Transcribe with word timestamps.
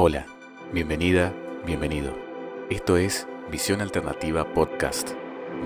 Hola, 0.00 0.26
bienvenida, 0.72 1.34
bienvenido. 1.66 2.12
Esto 2.70 2.96
es 2.96 3.26
Visión 3.50 3.80
Alternativa 3.80 4.44
Podcast. 4.54 5.10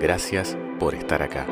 Gracias 0.00 0.56
por 0.80 0.94
estar 0.94 1.20
acá. 1.20 1.46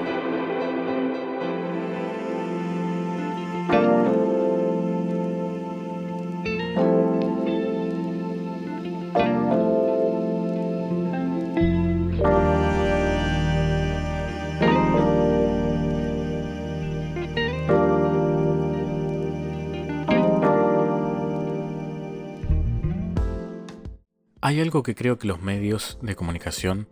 Algo 24.70 24.84
que 24.84 24.94
creo 24.94 25.18
que 25.18 25.26
los 25.26 25.42
medios 25.42 25.98
de 26.00 26.14
comunicación 26.14 26.88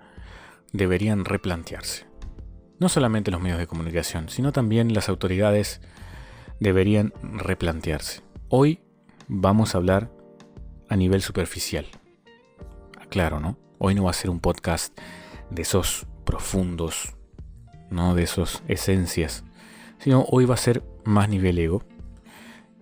deberían 0.73 1.25
replantearse. 1.25 2.09
No 2.81 2.89
solamente 2.89 3.31
los 3.31 3.41
medios 3.41 3.61
de 3.61 3.69
comunicación, 3.69 4.29
sino 4.31 4.51
también 4.51 4.93
las 4.95 5.09
autoridades 5.09 5.81
deberían 6.59 7.13
replantearse. 7.23 8.23
Hoy 8.49 8.81
vamos 9.29 9.75
a 9.75 9.79
hablar 9.79 10.11
a 10.89 10.97
nivel 10.97 11.23
superficial. 11.23 11.87
Claro, 13.11 13.39
¿no? 13.39 13.57
Hoy 13.79 13.95
no 13.95 14.03
va 14.05 14.11
a 14.11 14.15
ser 14.15 14.31
un 14.31 14.41
podcast 14.41 14.99
de 15.49 15.63
esos 15.63 16.09
profundos, 16.25 17.15
no 17.91 18.17
de 18.17 18.25
esos 18.25 18.65
esencias, 18.67 19.45
sino 20.01 20.25
hoy 20.31 20.47
va 20.47 20.55
a 20.55 20.59
ser 20.59 20.83
más 21.05 21.29
nivel 21.29 21.57
ego, 21.61 21.85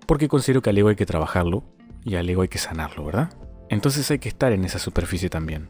porque 0.07 0.27
considero 0.27 0.63
que 0.63 0.71
al 0.71 0.79
ego 0.79 0.89
hay 0.89 0.97
que 0.97 1.05
trabajarlo 1.05 1.65
y 2.03 2.15
al 2.15 2.31
ego 2.31 2.41
hay 2.41 2.49
que 2.49 2.57
sanarlo, 2.57 3.05
¿verdad? 3.05 3.46
Entonces 3.69 4.11
hay 4.11 4.19
que 4.19 4.29
estar 4.29 4.53
en 4.53 4.65
esa 4.65 4.79
superficie 4.79 5.29
también. 5.29 5.69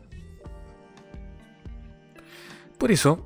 Por 2.79 2.93
eso, 2.93 3.25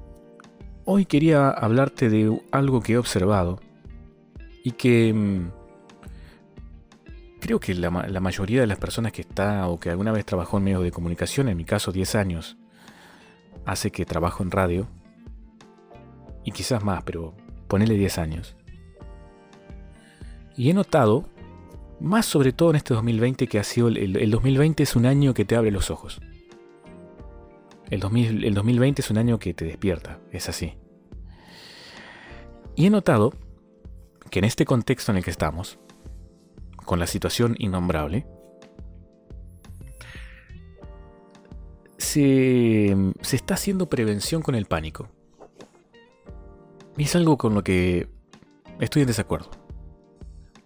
hoy 0.84 1.06
quería 1.06 1.50
hablarte 1.50 2.08
de 2.08 2.40
algo 2.52 2.80
que 2.80 2.92
he 2.92 2.98
observado 2.98 3.60
y 4.62 4.72
que 4.72 5.12
mm, 5.12 5.50
creo 7.40 7.58
que 7.58 7.74
la, 7.74 7.90
mayoría 7.90 8.60
de 8.60 8.66
las 8.66 8.78
personas 8.78 9.12
que 9.12 9.22
está 9.22 9.66
o 9.66 9.80
que 9.80 9.90
alguna 9.90 10.12
vez 10.12 10.24
trabajó 10.24 10.58
en 10.58 10.64
medios 10.64 10.84
de 10.84 10.92
comunicación, 10.92 11.48
en 11.48 11.56
mi 11.56 11.64
caso 11.64 11.90
10 11.90 12.14
años, 12.14 12.58
hace 13.66 13.90
que 13.90 14.04
trabajo 14.04 14.42
en 14.42 14.50
radio, 14.50 14.88
y 16.44 16.52
quizás 16.52 16.84
más, 16.84 17.02
pero 17.02 17.34
ponele 17.66 17.94
10 17.94 18.18
años. 18.18 18.56
Y 20.56 20.70
he 20.70 20.74
notado 20.74 21.28
más 22.00 22.26
sobre 22.26 22.52
todo 22.52 22.70
en 22.70 22.76
este 22.76 22.94
2020 22.94 23.46
que 23.46 23.58
ha 23.58 23.64
sido 23.64 23.88
el, 23.88 24.30
2020 24.30 24.82
es 24.82 24.96
un 24.96 25.06
año 25.06 25.34
que 25.34 25.44
te 25.44 25.56
abre 25.56 25.70
los 25.70 25.90
ojos. 25.90 26.20
El, 27.90 28.00
2020 28.00 29.02
es 29.02 29.10
un 29.10 29.18
año 29.18 29.38
que 29.38 29.52
te 29.52 29.64
despierta, 29.64 30.20
es 30.30 30.48
así. 30.48 30.74
Y 32.74 32.86
he 32.86 32.90
notado 32.90 33.34
que 34.30 34.38
en 34.38 34.44
este 34.44 34.64
contexto 34.64 35.12
en 35.12 35.18
el 35.18 35.24
que 35.24 35.30
estamos, 35.30 35.78
con 36.84 36.98
la 36.98 37.06
situación 37.06 37.56
innombrable, 37.58 38.26
se, 41.98 42.96
se, 43.20 43.36
está 43.36 43.54
haciendo 43.54 43.90
prevención 43.90 44.40
con 44.40 44.54
el 44.54 44.66
pánico. 44.66 45.08
Y 46.96 47.04
es 47.04 47.16
algo 47.16 47.36
con 47.36 47.54
lo 47.54 47.62
que 47.62 48.08
estoy 48.78 49.02
en 49.02 49.08
desacuerdo 49.08 49.59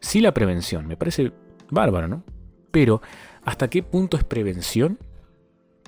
sí 0.04 0.20
la 0.20 0.34
prevención, 0.34 0.86
me 0.86 0.96
parece 0.96 1.32
bárbaro, 1.70 2.08
¿no? 2.08 2.22
Pero, 2.70 3.00
¿hasta 3.44 3.68
qué 3.68 3.82
punto 3.82 4.16
es 4.16 4.24
prevención? 4.24 4.98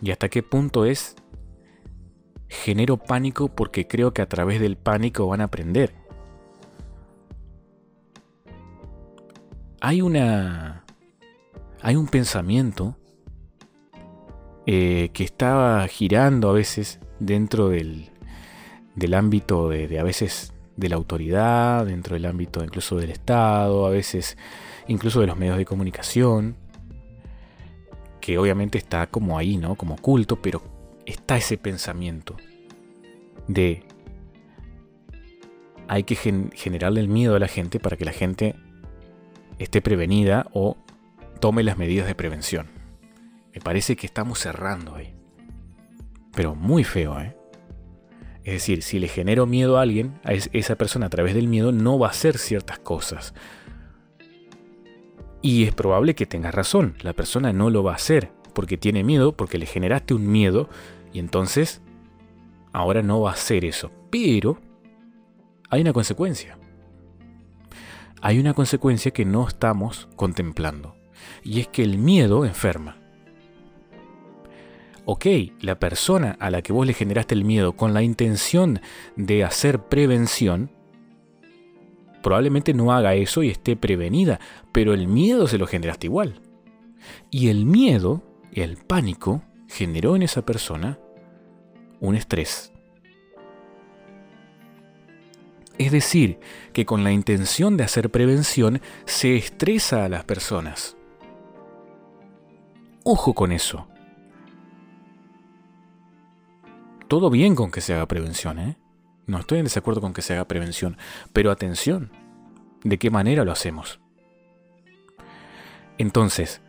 ¿Y 0.01 0.11
hasta 0.11 0.29
qué 0.29 0.43
punto 0.43 0.85
es 0.85 1.17
genero 2.49 2.97
pánico 2.97 3.49
porque 3.49 3.87
creo 3.87 4.15
que 4.15 4.23
a 4.23 4.29
través 4.29 4.61
del 4.61 4.77
pánico 4.77 5.27
van 5.27 5.43
a 5.43 5.45
aprender? 5.45 5.95
Hay 9.81 10.01
una... 10.01 10.85
Hay 11.83 11.95
un 11.95 12.09
pensamiento 12.09 12.97
eh, 14.65 15.11
que 15.13 15.25
está 15.25 15.87
girando 15.89 16.49
a 16.49 16.53
veces 16.53 17.01
dentro 17.21 17.69
del, 17.69 18.11
del 18.97 19.15
ámbito 19.15 19.69
de, 19.69 19.87
de 19.87 20.01
a 20.01 20.03
veces 20.03 20.56
de 20.77 20.89
la 20.89 20.97
autoridad, 20.97 21.87
dentro 21.87 22.15
del 22.15 22.27
ámbito 22.27 22.63
incluso 22.63 22.97
del 22.97 23.11
Estado, 23.11 23.87
a 23.87 23.91
veces 23.91 24.37
incluso 24.89 25.21
de 25.21 25.27
los 25.27 25.37
medios 25.37 25.57
de 25.57 25.65
comunicación, 25.65 26.57
que 28.21 28.39
obviamente 28.39 28.79
está 28.79 29.07
como 29.07 29.39
ahí, 29.39 29.57
¿no? 29.57 29.77
Como 29.77 29.95
oculto, 29.95 30.37
pero 30.43 30.63
está 31.07 31.37
ese 31.37 31.57
pensamiento 31.57 32.37
de 33.49 33.83
hay 35.89 36.03
que 36.03 36.17
generarle 36.17 37.01
el 37.01 37.09
miedo 37.09 37.37
a 37.37 37.39
la 37.39 37.49
gente 37.49 37.79
para 37.79 37.97
que 37.97 38.05
la 38.05 38.13
gente 38.13 38.57
esté 39.59 39.81
prevenida 39.81 40.49
o 40.53 40.77
tome 41.41 41.63
las 41.63 41.79
medidas 41.79 42.07
de 42.07 42.15
prevención. 42.15 42.67
Me 43.55 43.61
parece 43.61 43.97
que 43.97 44.07
estamos 44.07 44.41
cerrando 44.41 44.97
ahí. 44.97 45.15
Pero 46.35 46.55
muy 46.55 46.85
feo, 46.85 47.21
¿eh? 47.21 47.36
Es 48.47 48.53
decir, 48.53 48.85
si 48.85 49.01
le 49.01 49.09
genero 49.09 49.45
miedo 49.45 49.77
a 49.77 49.83
alguien, 49.83 50.21
a 50.23 50.33
esa 50.33 50.77
persona 50.77 51.07
a 51.07 51.11
través 51.11 51.35
del 51.35 51.49
miedo 51.49 51.73
no 51.73 51.99
va 51.99 52.07
a 52.07 52.11
hacer 52.11 52.39
ciertas 52.39 52.79
cosas. 52.79 53.35
Y 55.43 55.65
es 55.65 55.75
probable 55.75 56.15
que 56.15 56.27
tengas 56.27 56.55
razón, 56.55 56.95
la 57.03 57.13
persona 57.13 57.53
no 57.53 57.71
lo 57.71 57.83
va 57.83 57.91
a 57.91 57.97
hacer 57.97 58.31
porque 58.55 58.79
tiene 58.79 59.03
miedo, 59.03 59.37
porque 59.37 59.59
le 59.59 59.67
generaste 59.67 60.15
un 60.15 60.29
miedo 60.31 60.69
y 61.13 61.19
entonces 61.19 61.83
ahora 62.73 63.03
no 63.03 63.21
va 63.21 63.31
a 63.31 63.35
hacer 63.35 63.65
eso. 63.65 63.91
Pero 64.11 64.61
hay 65.69 65.81
una 65.81 65.93
consecuencia. 65.93 66.57
Hay 68.23 68.39
una 68.39 68.55
consecuencia 68.55 69.11
que 69.11 69.25
no 69.25 69.49
estamos 69.49 70.09
contemplando. 70.15 70.95
Y 71.43 71.59
es 71.59 71.67
que 71.67 71.83
el 71.83 71.99
miedo 71.99 72.45
enferma 72.45 72.97
ok, 75.07 75.27
la 75.61 75.79
persona 75.79 76.37
a 76.41 76.51
la 76.51 76.63
que 76.63 76.73
vos 76.73 76.85
le 76.85 76.93
generaste 76.93 77.35
el 77.35 77.45
miedo 77.45 77.77
con 77.77 77.95
la 77.95 78.03
intención 78.03 78.81
de 79.15 79.45
hacer 79.45 79.85
prevención, 79.85 80.71
probablemente 82.23 82.75
no 82.75 82.93
haga 82.93 83.15
eso 83.15 83.45
y 83.45 83.51
esté 83.51 83.77
prevenida, 83.77 84.41
pero 84.73 84.93
el 84.93 85.07
miedo 85.07 85.47
se 85.47 85.59
lo 85.59 85.69
generaste 85.69 86.09
igual. 86.09 86.43
Y 87.31 87.49
el 87.49 87.67
miedo, 87.67 88.23
el 88.53 88.77
pánico, 88.77 89.43
generó 89.69 90.17
en 90.17 90.23
esa 90.23 90.45
persona 90.45 90.99
un 92.01 92.17
estrés. 92.17 92.73
Es 95.79 95.93
decir, 95.93 96.41
que 96.73 96.85
con 96.85 97.05
la 97.05 97.13
intención 97.13 97.77
de 97.77 97.85
hacer 97.85 98.11
prevención 98.11 98.81
se 99.05 99.37
estresa 99.37 100.05
a 100.05 100.09
las 100.09 100.25
personas. 100.25 100.97
Ojo 103.05 103.35
con 103.35 103.53
eso. 103.53 103.87
Todo 107.09 107.31
bien 107.31 107.55
con 107.55 107.71
que 107.71 107.81
se 107.81 107.95
haga 107.95 108.07
prevención, 108.07 108.59
¿eh? 108.59 108.77
No 109.27 109.39
estoy 109.39 109.59
en 109.59 109.65
desacuerdo 109.65 110.01
con 110.01 110.13
que 110.13 110.23
se 110.23 110.35
haga 110.35 110.47
prevención, 110.47 110.97
pero 111.33 111.51
atención, 111.51 112.11
¿de 112.85 112.99
qué 112.99 113.11
manera 113.11 113.45
lo 113.45 113.53
hacemos? 113.53 114.01
Entonces, 115.99 116.61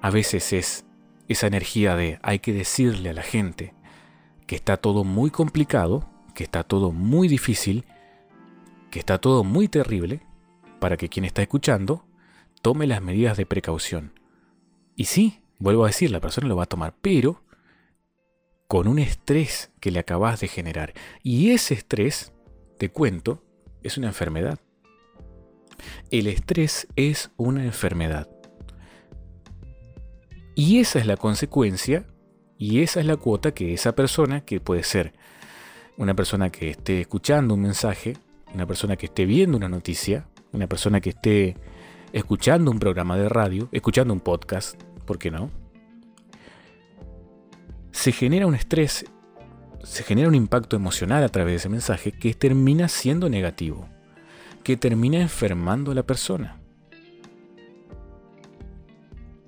a 0.00 0.10
veces 0.10 0.52
es 0.52 0.86
esa 1.28 1.46
energía 1.46 1.96
de 1.96 2.18
hay 2.22 2.38
que 2.38 2.52
decirle 2.52 3.10
a 3.10 3.14
la 3.14 3.22
gente 3.22 3.74
que 4.46 4.56
está 4.56 4.76
todo 4.76 5.04
muy 5.04 5.30
complicado, 5.30 6.08
que 6.34 6.44
está 6.44 6.64
todo 6.64 6.92
muy 6.92 7.28
difícil, 7.28 7.84
que 8.90 8.98
está 8.98 9.18
todo 9.18 9.44
muy 9.44 9.68
terrible, 9.68 10.22
para 10.80 10.96
que 10.96 11.08
quien 11.08 11.24
está 11.24 11.42
escuchando 11.42 12.04
tome 12.62 12.86
las 12.86 13.02
medidas 13.02 13.36
de 13.36 13.46
precaución. 13.46 14.18
Y 14.96 15.06
sí, 15.06 15.40
vuelvo 15.58 15.84
a 15.84 15.88
decir, 15.88 16.10
la 16.10 16.20
persona 16.20 16.48
lo 16.48 16.56
va 16.56 16.64
a 16.64 16.66
tomar, 16.66 16.94
pero 17.00 17.42
con 18.74 18.88
un 18.88 18.98
estrés 18.98 19.70
que 19.78 19.92
le 19.92 20.00
acabas 20.00 20.40
de 20.40 20.48
generar. 20.48 20.94
Y 21.22 21.52
ese 21.52 21.74
estrés, 21.74 22.32
te 22.76 22.90
cuento, 22.90 23.40
es 23.84 23.98
una 23.98 24.08
enfermedad. 24.08 24.58
El 26.10 26.26
estrés 26.26 26.88
es 26.96 27.30
una 27.36 27.64
enfermedad. 27.64 28.28
Y 30.56 30.80
esa 30.80 30.98
es 30.98 31.06
la 31.06 31.16
consecuencia 31.16 32.04
y 32.58 32.82
esa 32.82 32.98
es 32.98 33.06
la 33.06 33.16
cuota 33.16 33.54
que 33.54 33.74
esa 33.74 33.94
persona, 33.94 34.40
que 34.40 34.58
puede 34.58 34.82
ser 34.82 35.12
una 35.96 36.14
persona 36.14 36.50
que 36.50 36.70
esté 36.70 37.00
escuchando 37.00 37.54
un 37.54 37.60
mensaje, 37.60 38.16
una 38.54 38.66
persona 38.66 38.96
que 38.96 39.06
esté 39.06 39.24
viendo 39.24 39.56
una 39.56 39.68
noticia, 39.68 40.26
una 40.50 40.66
persona 40.66 41.00
que 41.00 41.10
esté 41.10 41.56
escuchando 42.12 42.72
un 42.72 42.80
programa 42.80 43.16
de 43.16 43.28
radio, 43.28 43.68
escuchando 43.70 44.12
un 44.12 44.18
podcast, 44.18 44.82
¿por 45.06 45.20
qué 45.20 45.30
no? 45.30 45.63
Se 47.94 48.12
genera 48.12 48.46
un 48.46 48.54
estrés, 48.54 49.06
se 49.82 50.02
genera 50.02 50.28
un 50.28 50.34
impacto 50.34 50.76
emocional 50.76 51.24
a 51.24 51.28
través 51.30 51.52
de 51.52 51.56
ese 51.56 51.68
mensaje 51.70 52.12
que 52.12 52.34
termina 52.34 52.88
siendo 52.88 53.30
negativo, 53.30 53.88
que 54.62 54.76
termina 54.76 55.20
enfermando 55.20 55.92
a 55.92 55.94
la 55.94 56.02
persona. 56.02 56.60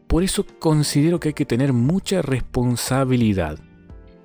por 0.06 0.22
eso 0.22 0.46
considero 0.58 1.20
que 1.20 1.28
hay 1.28 1.34
que 1.34 1.44
tener 1.44 1.74
mucha 1.74 2.22
responsabilidad, 2.22 3.58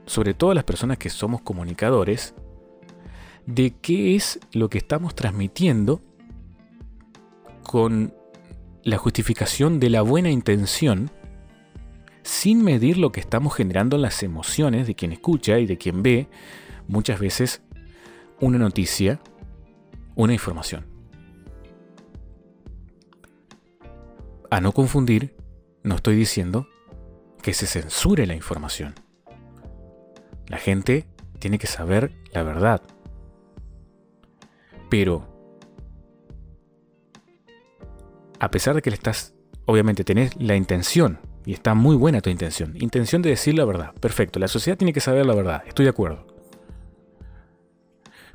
sobre 0.06 0.33
todo 0.33 0.53
las 0.53 0.63
personas 0.63 0.97
que 0.97 1.09
somos 1.09 1.41
comunicadores, 1.41 2.33
de 3.45 3.74
qué 3.81 4.15
es 4.15 4.39
lo 4.53 4.69
que 4.69 4.77
estamos 4.77 5.15
transmitiendo 5.15 6.00
con 7.63 8.13
la 8.83 8.97
justificación 8.97 9.81
de 9.81 9.89
la 9.89 10.01
buena 10.01 10.29
intención, 10.29 11.12
sin 12.23 12.63
medir 12.63 12.97
lo 12.97 13.12
que 13.12 13.19
estamos 13.19 13.56
generando 13.56 13.95
en 13.95 14.03
las 14.03 14.23
emociones 14.23 14.88
de 14.88 14.95
quien 14.95 15.12
escucha 15.12 15.59
y 15.59 15.65
de 15.65 15.77
quien 15.77 16.03
ve 16.03 16.27
muchas 16.88 17.19
veces 17.19 17.62
una 18.39 18.57
noticia, 18.57 19.19
una 20.15 20.33
información. 20.33 20.85
A 24.50 24.59
no 24.59 24.71
confundir, 24.73 25.35
no 25.83 25.95
estoy 25.95 26.15
diciendo 26.15 26.68
que 27.41 27.53
se 27.53 27.68
censure 27.68 28.27
la 28.27 28.35
información. 28.35 28.95
La 30.47 30.57
gente 30.57 31.07
tiene 31.39 31.57
que 31.57 31.67
saber 31.67 32.12
la 32.33 32.44
verdad. 32.44 32.81
Pero, 34.89 35.27
a 38.39 38.51
pesar 38.51 38.75
de 38.75 38.81
que 38.81 38.89
le 38.89 38.95
estás, 38.95 39.33
obviamente 39.65 40.03
tenés 40.03 40.35
la 40.35 40.56
intención, 40.56 41.19
y 41.45 41.53
está 41.53 41.73
muy 41.73 41.95
buena 41.95 42.21
tu 42.21 42.29
intención, 42.29 42.75
intención 42.79 43.21
de 43.21 43.31
decir 43.31 43.55
la 43.55 43.65
verdad, 43.65 43.93
perfecto, 43.95 44.39
la 44.39 44.47
sociedad 44.47 44.77
tiene 44.77 44.93
que 44.93 44.99
saber 44.99 45.25
la 45.25 45.35
verdad, 45.35 45.63
estoy 45.67 45.85
de 45.85 45.89
acuerdo. 45.89 46.27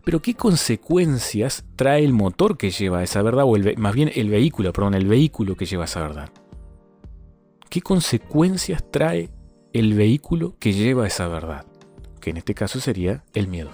Pero 0.07 0.23
¿qué 0.23 0.35
consecuencias 0.35 1.65
trae 1.75 2.05
el 2.05 2.13
motor 2.13 2.57
que 2.57 2.71
lleva 2.71 3.03
esa 3.03 3.23
verdad? 3.23 3.43
O 3.45 3.57
más 3.77 3.93
bien 3.93 4.13
el 4.15 4.31
vehículo, 4.31 4.73
perdón, 4.73 4.95
el 4.95 5.09
vehículo 5.09 5.57
que 5.57 5.67
lleva 5.67 5.85
esa 5.85 6.01
verdad. 6.01 6.31
¿Qué 7.69 7.83
consecuencias 7.83 8.85
trae 8.93 9.31
el 9.73 9.95
vehículo 9.95 10.55
que 10.61 10.73
lleva 10.73 11.09
esa 11.09 11.27
verdad? 11.27 11.67
Que 12.21 12.31
en 12.31 12.37
este 12.37 12.55
caso 12.55 12.79
sería 12.79 13.25
el 13.35 13.49
miedo. 13.49 13.71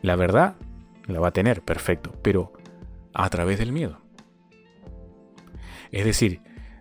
La 0.00 0.16
verdad 0.16 0.56
la 1.06 1.20
va 1.20 1.28
a 1.28 1.32
tener, 1.32 1.60
perfecto, 1.60 2.12
pero 2.22 2.54
a 3.12 3.28
través 3.28 3.58
del 3.58 3.72
miedo. 3.72 4.01
Es 5.92 6.06
decir, 6.06 6.40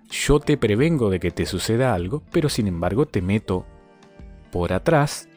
yo 0.10 0.40
te 0.40 0.58
prevengo 0.58 1.10
de 1.10 1.20
que 1.20 1.32
te 1.32 1.46
suceda 1.46 1.94
algo, 1.94 2.24
pero 2.32 2.50
sin 2.50 2.68
embargo 2.68 3.06
te 3.06 3.22
meto 3.22 3.66
por 4.52 4.74
atrás. 4.74 5.28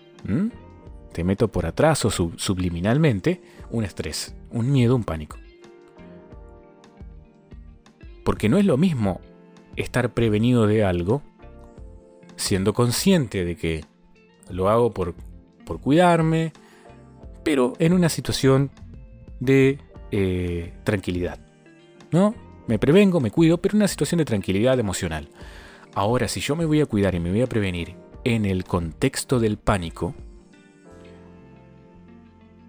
Te 1.12 1.23
meto 1.23 1.49
por 1.49 1.67
atrás 1.67 2.05
o 2.05 2.11
subliminalmente 2.11 3.43
un 3.71 3.85
estrés, 3.85 4.35
un 4.50 4.73
miedo, 4.73 4.97
un 4.97 5.05
pánico. 5.05 5.37
Porque 8.25 8.49
no 8.49 8.56
es 8.56 8.65
lo 8.65 8.76
mismo 8.76 9.21
estar 9.76 10.15
prevenido 10.15 10.67
de 10.67 10.85
algo 10.85 11.23
siendo 12.37 12.73
consciente 12.73 13.44
de 13.44 13.56
que 13.56 13.85
lo 14.50 14.69
hago 14.69 14.93
por, 14.93 15.15
por 15.65 15.81
cuidarme, 15.81 16.53
pero 17.44 17.75
en 17.79 17.93
una 17.93 18.09
situación 18.09 18.71
de 19.41 19.79
eh, 20.11 20.73
tranquilidad. 20.85 21.38
¿No? 22.11 22.35
Me 22.66 22.78
prevengo, 22.78 23.20
me 23.20 23.31
cuido, 23.31 23.58
pero 23.58 23.75
en 23.75 23.78
una 23.78 23.88
situación 23.88 24.19
de 24.19 24.25
tranquilidad 24.25 24.78
emocional. 24.78 25.28
Ahora, 25.94 26.28
si 26.28 26.40
yo 26.40 26.56
me 26.56 26.64
voy 26.64 26.81
a 26.81 26.87
cuidar 26.87 27.14
y 27.14 27.20
me 27.20 27.31
voy 27.31 27.43
a 27.43 27.46
prevenir 27.46 27.94
en 28.25 28.46
el 28.46 28.64
contexto 28.64 29.38
del 29.38 29.58
pánico, 29.58 30.14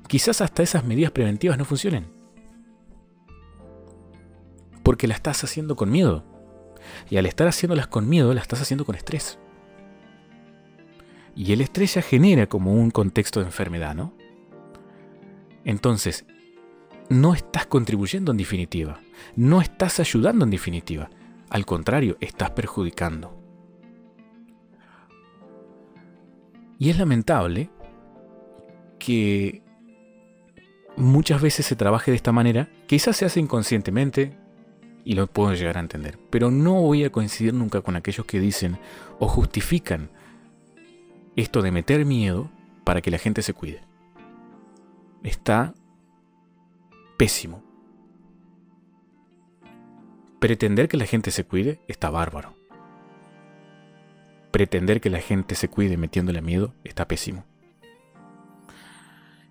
quizás 0.07 0.41
hasta 0.41 0.63
esas 0.63 0.83
medidas 0.85 1.11
preventivas 1.11 1.57
no 1.57 1.65
funcionen. 1.65 2.07
Porque 4.83 5.07
la 5.07 5.15
estás 5.15 5.43
haciendo 5.43 5.75
con 5.75 5.89
miedo. 5.89 6.23
Y 7.09 7.17
al 7.17 7.25
estar 7.25 7.47
haciéndolas 7.47 7.87
con 7.87 8.07
miedo, 8.07 8.33
la 8.33 8.41
estás 8.41 8.61
haciendo 8.61 8.85
con 8.85 8.95
estrés. 8.95 9.39
Y 11.35 11.51
el 11.53 11.61
estrés 11.61 11.95
ya 11.95 12.01
genera 12.01 12.47
como 12.47 12.73
un 12.73 12.91
contexto 12.91 13.39
de 13.39 13.47
enfermedad, 13.47 13.95
¿no? 13.95 14.13
Entonces, 15.63 16.25
no 17.09 17.33
estás 17.33 17.65
contribuyendo 17.65 18.31
en 18.31 18.37
definitiva. 18.37 18.99
No 19.35 19.61
estás 19.61 19.99
ayudando 19.99 20.45
en 20.45 20.51
definitiva. 20.51 21.09
Al 21.49 21.65
contrario, 21.65 22.17
estás 22.19 22.51
perjudicando. 22.51 23.39
Y 26.77 26.89
es 26.89 26.97
lamentable 26.97 27.69
que 28.99 29.61
muchas 30.97 31.41
veces 31.41 31.65
se 31.65 31.75
trabaje 31.75 32.11
de 32.11 32.17
esta 32.17 32.31
manera, 32.31 32.69
quizás 32.87 33.17
se 33.17 33.25
hace 33.25 33.39
inconscientemente 33.39 34.37
y 35.03 35.13
lo 35.13 35.27
puedo 35.27 35.53
llegar 35.53 35.77
a 35.77 35.81
entender, 35.81 36.17
pero 36.29 36.51
no 36.51 36.81
voy 36.81 37.03
a 37.03 37.11
coincidir 37.11 37.53
nunca 37.53 37.81
con 37.81 37.95
aquellos 37.95 38.25
que 38.25 38.39
dicen 38.39 38.77
o 39.19 39.27
justifican 39.27 40.09
esto 41.35 41.61
de 41.61 41.71
meter 41.71 42.05
miedo 42.05 42.49
para 42.83 43.01
que 43.01 43.11
la 43.11 43.17
gente 43.17 43.41
se 43.41 43.53
cuide. 43.53 43.81
Está 45.23 45.73
pésimo. 47.17 47.63
Pretender 50.39 50.87
que 50.87 50.97
la 50.97 51.05
gente 51.05 51.31
se 51.31 51.45
cuide 51.45 51.79
está 51.87 52.09
bárbaro 52.09 52.55
pretender 54.55 55.01
que 55.01 55.09
la 55.09 55.19
gente 55.19 55.53
se 55.53 55.67
cuide 55.67 55.97
metiéndole 55.97 56.41
miedo 56.41 56.73
está 56.85 57.09
pésimo. 57.09 57.43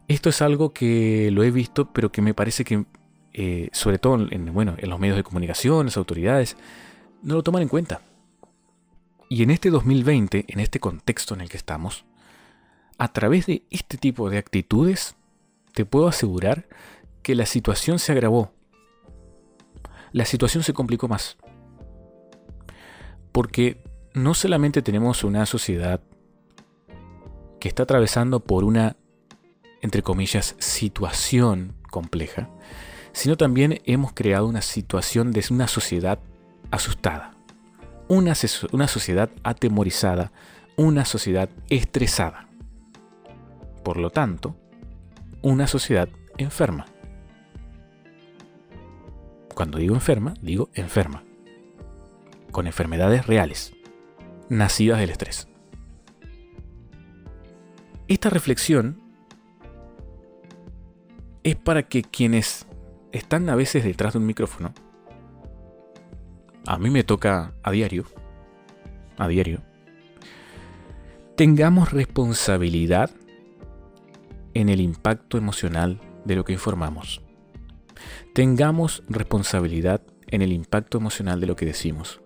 Esto 0.08 0.31
es 0.31 0.40
algo 0.40 0.72
que 0.72 1.28
lo 1.31 1.44
he 1.44 1.50
visto, 1.50 1.93
pero 1.93 2.11
que 2.11 2.22
me 2.22 2.32
parece 2.32 2.64
que, 2.64 2.87
eh, 3.34 3.69
sobre 3.72 3.99
todo 3.99 4.26
en, 4.31 4.55
bueno, 4.55 4.76
en 4.78 4.88
los 4.88 4.99
medios 4.99 5.19
de 5.19 5.22
comunicación, 5.22 5.84
las 5.84 5.99
autoridades, 5.99 6.56
no 7.22 7.34
lo 7.34 7.43
toman 7.43 7.60
en 7.60 7.69
cuenta. 7.69 8.00
Y 9.28 9.43
en 9.43 9.50
este 9.50 9.69
2020, 9.69 10.46
en 10.49 10.58
este 10.58 10.81
contexto 10.81 11.34
en 11.34 11.43
el 11.43 11.50
que 11.50 11.58
estamos, 11.58 12.06
a 12.96 13.12
través 13.12 13.44
de 13.44 13.62
este 13.69 13.99
tipo 13.99 14.31
de 14.31 14.38
actitudes, 14.38 15.17
te 15.75 15.84
puedo 15.84 16.08
asegurar 16.08 16.67
que 17.25 17.35
la 17.35 17.47
situación 17.47 17.99
se 17.99 18.12
agravó. 18.12 18.53
La 20.12 20.26
situación 20.26 20.62
se 20.62 20.73
complicó 20.73 21.09
más. 21.09 21.37
Porque 23.32 23.82
no 24.12 24.35
solamente 24.35 24.82
tenemos 24.82 25.25
una 25.25 25.44
sociedad 25.47 26.00
que 27.59 27.67
está 27.67 27.82
atravesando 27.82 28.38
por 28.38 28.62
una, 28.62 28.97
entre 29.81 30.03
comillas, 30.03 30.55
situación 30.59 31.75
compleja, 31.91 32.50
sino 33.12 33.37
también 33.37 33.81
hemos 33.87 34.12
creado 34.12 34.47
una 34.47 34.61
situación 34.61 35.32
de 35.32 35.44
una 35.50 35.67
sociedad 35.67 36.20
asustada, 36.70 37.35
una, 38.06 38.34
una 38.70 38.87
sociedad 38.87 39.31
atemorizada, 39.43 40.31
una 40.77 41.05
sociedad 41.06 41.48
estresada. 41.70 42.48
Por 43.82 43.96
lo 43.96 44.10
tanto, 44.10 44.56
una 45.43 45.67
sociedad 45.67 46.08
enferma. 46.37 46.87
Cuando 49.55 49.79
digo 49.79 49.94
enferma, 49.94 50.34
digo 50.43 50.69
enferma, 50.75 51.23
con 52.51 52.67
enfermedades 52.67 53.27
reales 53.27 53.75
nacidas 54.49 54.99
del 54.99 55.11
estrés. 55.11 55.49
Esta 58.08 58.31
reflexión 58.31 59.01
es 61.43 61.56
para 61.56 61.84
que 61.84 62.03
quienes 62.03 62.67
están 63.13 63.49
a 63.49 63.55
veces 63.55 63.84
detrás 63.84 64.13
de 64.13 64.19
un 64.19 64.27
micrófono, 64.27 64.75
a 66.67 66.79
mí 66.79 66.91
me 66.91 67.05
toca 67.05 67.55
a 67.63 67.70
diario, 67.70 68.05
a 69.19 69.29
diario, 69.29 69.63
tengamos 71.37 71.93
responsabilidad 71.93 73.11
en 74.55 74.69
el 74.69 74.81
impacto 74.81 75.39
emocional 75.39 76.01
de 76.25 76.37
lo 76.37 76.44
que 76.44 76.53
informamos. 76.53 77.23
Tengamos 78.34 79.03
responsabilidad 79.08 80.03
en 80.29 80.43
el 80.43 80.53
impacto 80.53 80.98
emocional 80.98 81.41
de 81.41 81.46
lo 81.46 81.56
que 81.56 81.67
decimos. 81.67 82.20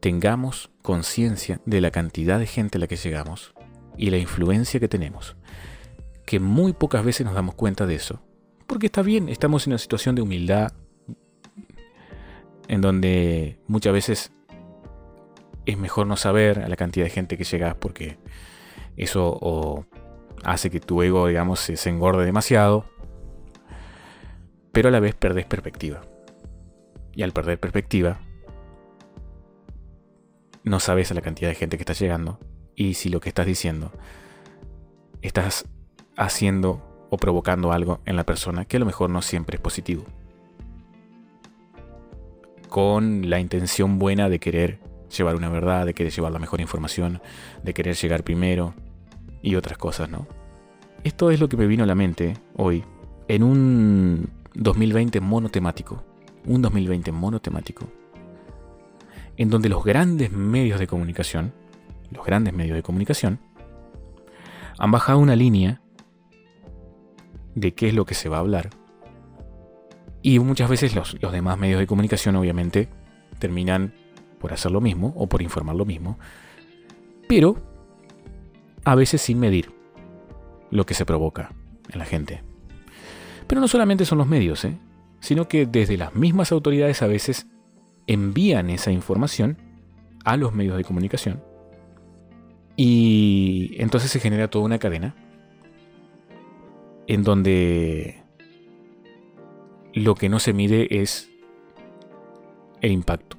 Tengamos 0.00 0.70
conciencia 0.82 1.60
de 1.64 1.80
la 1.80 1.90
cantidad 1.90 2.38
de 2.38 2.46
gente 2.46 2.78
a 2.78 2.80
la 2.80 2.86
que 2.86 2.96
llegamos 2.96 3.54
y 3.96 4.10
la 4.10 4.18
influencia 4.18 4.80
que 4.80 4.88
tenemos, 4.88 5.36
que 6.26 6.40
muy 6.40 6.72
pocas 6.72 7.04
veces 7.04 7.24
nos 7.24 7.34
damos 7.34 7.54
cuenta 7.54 7.86
de 7.86 7.94
eso, 7.94 8.22
porque 8.66 8.86
está 8.86 9.02
bien, 9.02 9.28
estamos 9.28 9.66
en 9.66 9.72
una 9.72 9.78
situación 9.78 10.14
de 10.14 10.22
humildad 10.22 10.72
en 12.68 12.80
donde 12.80 13.58
muchas 13.66 13.92
veces 13.92 14.32
es 15.66 15.78
mejor 15.78 16.06
no 16.06 16.16
saber 16.16 16.60
a 16.60 16.68
la 16.68 16.76
cantidad 16.76 17.04
de 17.04 17.10
gente 17.10 17.36
que 17.36 17.44
llegas 17.44 17.74
porque 17.74 18.18
eso 18.96 19.86
hace 20.42 20.70
que 20.70 20.80
tu 20.80 21.02
ego, 21.02 21.26
digamos, 21.28 21.60
se 21.60 21.88
engorde 21.88 22.24
demasiado, 22.24 22.86
pero 24.72 24.88
a 24.88 24.90
la 24.90 25.00
vez 25.00 25.14
perdés 25.14 25.46
perspectiva. 25.46 26.02
Y 27.12 27.22
al 27.22 27.32
perder 27.32 27.60
perspectiva, 27.60 28.20
no 30.64 30.80
sabes 30.80 31.10
a 31.10 31.14
la 31.14 31.20
cantidad 31.20 31.50
de 31.50 31.54
gente 31.54 31.76
que 31.76 31.82
está 31.82 31.92
llegando 31.92 32.38
y 32.74 32.94
si 32.94 33.08
lo 33.08 33.20
que 33.20 33.28
estás 33.28 33.46
diciendo 33.46 33.92
estás 35.20 35.66
haciendo 36.16 37.06
o 37.10 37.16
provocando 37.18 37.72
algo 37.72 38.00
en 38.06 38.16
la 38.16 38.24
persona 38.24 38.64
que 38.64 38.78
a 38.78 38.80
lo 38.80 38.86
mejor 38.86 39.10
no 39.10 39.22
siempre 39.22 39.56
es 39.56 39.60
positivo. 39.60 40.04
con 42.72 43.28
la 43.28 43.38
intención 43.38 43.98
buena 43.98 44.30
de 44.30 44.40
querer 44.40 44.78
llevar 45.14 45.36
una 45.36 45.50
verdad, 45.50 45.84
de 45.84 45.92
querer 45.92 46.10
llevar 46.10 46.32
la 46.32 46.38
mejor 46.38 46.62
información, 46.62 47.20
de 47.62 47.74
querer 47.74 47.94
llegar 47.94 48.24
primero 48.24 48.72
y 49.42 49.56
otras 49.56 49.76
cosas, 49.76 50.08
¿no? 50.08 50.26
Esto 51.04 51.30
es 51.30 51.38
lo 51.38 51.50
que 51.50 51.58
me 51.58 51.66
vino 51.66 51.84
a 51.84 51.86
la 51.86 51.94
mente 51.94 52.38
hoy 52.56 52.82
en 53.28 53.42
un 53.42 54.30
2020 54.54 55.20
monotemático, 55.20 56.04
un 56.46 56.62
2020 56.62 57.12
monotemático, 57.12 57.86
en 59.36 59.50
donde 59.50 59.68
los 59.68 59.84
grandes 59.84 60.32
medios 60.32 60.78
de 60.78 60.86
comunicación, 60.86 61.52
los 62.10 62.24
grandes 62.24 62.52
medios 62.52 62.76
de 62.76 62.82
comunicación, 62.82 63.40
han 64.78 64.90
bajado 64.90 65.18
una 65.18 65.36
línea 65.36 65.80
de 67.54 67.74
qué 67.74 67.88
es 67.88 67.94
lo 67.94 68.04
que 68.04 68.14
se 68.14 68.28
va 68.28 68.38
a 68.38 68.40
hablar. 68.40 68.70
Y 70.22 70.38
muchas 70.38 70.70
veces 70.70 70.94
los, 70.94 71.20
los 71.20 71.32
demás 71.32 71.58
medios 71.58 71.80
de 71.80 71.86
comunicación 71.86 72.36
obviamente 72.36 72.88
terminan 73.38 73.94
por 74.38 74.52
hacer 74.52 74.70
lo 74.70 74.80
mismo 74.80 75.12
o 75.16 75.28
por 75.28 75.42
informar 75.42 75.76
lo 75.76 75.84
mismo, 75.84 76.18
pero 77.28 77.56
a 78.84 78.94
veces 78.94 79.22
sin 79.22 79.38
medir 79.38 79.72
lo 80.70 80.86
que 80.86 80.94
se 80.94 81.06
provoca 81.06 81.52
en 81.90 81.98
la 81.98 82.04
gente. 82.04 82.42
Pero 83.52 83.60
no 83.60 83.68
solamente 83.68 84.06
son 84.06 84.16
los 84.16 84.26
medios, 84.26 84.64
¿eh? 84.64 84.78
sino 85.20 85.46
que 85.46 85.66
desde 85.66 85.98
las 85.98 86.14
mismas 86.14 86.52
autoridades 86.52 87.02
a 87.02 87.06
veces 87.06 87.48
envían 88.06 88.70
esa 88.70 88.92
información 88.92 89.58
a 90.24 90.38
los 90.38 90.54
medios 90.54 90.78
de 90.78 90.84
comunicación 90.84 91.44
y 92.76 93.74
entonces 93.76 94.10
se 94.10 94.20
genera 94.20 94.48
toda 94.48 94.64
una 94.64 94.78
cadena 94.78 95.14
en 97.06 97.24
donde 97.24 98.22
lo 99.92 100.14
que 100.14 100.30
no 100.30 100.38
se 100.38 100.54
mide 100.54 101.02
es 101.02 101.28
el 102.80 102.90
impacto, 102.90 103.36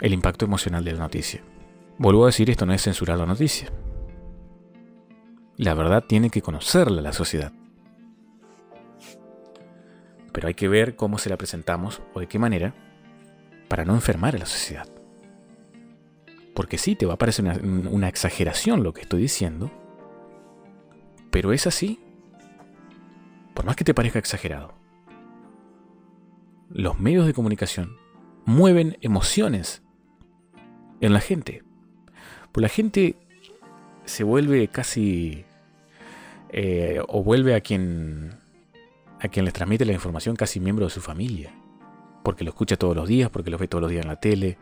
el 0.00 0.12
impacto 0.12 0.44
emocional 0.44 0.84
de 0.84 0.92
la 0.92 1.00
noticia. 1.00 1.42
Vuelvo 1.98 2.22
a 2.22 2.26
decir, 2.26 2.48
esto 2.48 2.64
no 2.64 2.74
es 2.74 2.82
censurar 2.82 3.18
la 3.18 3.26
noticia. 3.26 3.72
La 5.56 5.74
verdad 5.74 6.04
tiene 6.08 6.30
que 6.30 6.42
conocerla 6.42 7.02
la 7.02 7.12
sociedad. 7.12 7.52
Pero 10.38 10.46
hay 10.46 10.54
que 10.54 10.68
ver 10.68 10.94
cómo 10.94 11.18
se 11.18 11.30
la 11.30 11.36
presentamos 11.36 12.00
o 12.14 12.20
de 12.20 12.28
qué 12.28 12.38
manera 12.38 12.72
para 13.66 13.84
no 13.84 13.94
enfermar 13.94 14.36
a 14.36 14.38
la 14.38 14.46
sociedad. 14.46 14.88
Porque 16.54 16.78
sí, 16.78 16.94
te 16.94 17.06
va 17.06 17.14
a 17.14 17.18
parecer 17.18 17.44
una, 17.64 18.08
exageración 18.08 18.84
lo 18.84 18.94
que 18.94 19.00
estoy 19.00 19.20
diciendo, 19.20 19.68
pero 21.32 21.52
es 21.52 21.66
así. 21.66 21.98
Por 23.52 23.64
más 23.64 23.74
que 23.74 23.82
te 23.82 23.94
parezca 23.94 24.20
exagerado. 24.20 24.74
Los 26.70 27.00
medios 27.00 27.26
de 27.26 27.34
comunicación 27.34 27.96
mueven 28.44 28.96
emociones 29.00 29.82
en 31.00 31.14
la 31.14 31.20
gente. 31.20 31.64
Pues 32.52 32.62
la 32.62 32.68
gente 32.68 33.16
se 34.04 34.22
vuelve 34.22 34.68
casi 34.68 35.44
eh, 36.50 37.00
o 37.08 37.24
vuelve 37.24 37.56
a 37.56 37.60
quien 37.60 38.46
a 39.20 39.28
quien 39.28 39.44
les 39.44 39.54
transmite 39.54 39.84
la 39.84 39.92
información 39.92 40.36
casi 40.36 40.60
miembro 40.60 40.86
de 40.86 40.90
su 40.90 41.00
familia, 41.00 41.52
porque 42.22 42.44
lo 42.44 42.50
escucha 42.50 42.76
todos 42.76 42.94
los 42.94 43.08
días, 43.08 43.30
porque 43.30 43.50
lo 43.50 43.58
ve 43.58 43.68
todos 43.68 43.82
los 43.82 43.90
días 43.90 44.02
en 44.04 44.08
la 44.08 44.20
tele, 44.20 44.58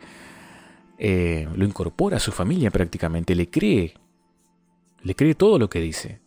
eh, 0.98 1.48
lo 1.54 1.64
incorpora 1.64 2.16
a 2.16 2.20
su 2.20 2.32
familia 2.32 2.70
prácticamente, 2.70 3.34
le 3.34 3.50
cree, 3.50 3.94
le 5.02 5.14
cree 5.14 5.34
todo 5.34 5.58
lo 5.58 5.68
que 5.68 5.80
dice. 5.80 6.20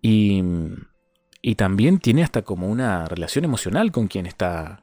Y, 0.00 0.42
y 1.42 1.54
también 1.56 1.98
tiene 1.98 2.22
hasta 2.22 2.42
como 2.42 2.68
una 2.68 3.06
relación 3.06 3.44
emocional 3.44 3.92
con 3.92 4.06
quien 4.06 4.26
está 4.26 4.80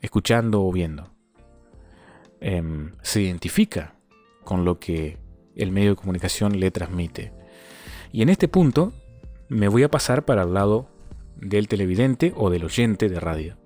escuchando 0.00 0.62
o 0.64 0.72
viendo. 0.72 1.10
Em, 2.40 2.94
se 3.02 3.20
identifica 3.20 3.96
con 4.44 4.64
lo 4.64 4.78
que 4.78 5.18
el 5.54 5.72
medio 5.72 5.90
de 5.90 5.96
comunicación 5.96 6.58
le 6.58 6.70
transmite. 6.70 7.32
Y 8.12 8.22
en 8.22 8.30
este 8.30 8.48
punto 8.48 8.94
me 9.50 9.68
voy 9.68 9.82
a 9.82 9.90
pasar 9.90 10.24
para 10.24 10.44
el 10.44 10.54
lado 10.54 10.88
del 11.36 11.68
televidente 11.68 12.32
o 12.34 12.48
del 12.48 12.64
oyente 12.64 13.10
de 13.10 13.20
radio. 13.20 13.58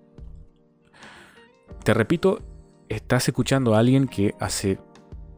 Te 1.85 1.95
repito, 1.95 2.41
estás 2.89 3.29
escuchando 3.29 3.75
a 3.75 3.79
alguien 3.79 4.09
que 4.09 4.35
hace 4.41 4.79